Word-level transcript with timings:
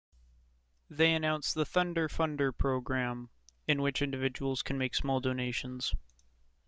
They 0.89 1.13
announced 1.13 1.53
the 1.53 1.63
Thunder 1.63 2.09
Funder 2.09 2.51
program, 2.57 3.29
in 3.67 3.83
which 3.83 4.01
individuals 4.01 4.63
can 4.63 4.79
make 4.79 4.95
small 4.95 5.19
donations. 5.19 5.93